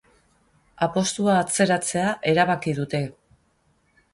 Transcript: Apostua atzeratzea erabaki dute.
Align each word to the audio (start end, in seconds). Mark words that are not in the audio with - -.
Apostua 0.85 1.35
atzeratzea 1.41 2.07
erabaki 2.33 2.75
dute. 2.81 3.03